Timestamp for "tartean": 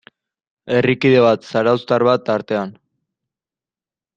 2.31-2.73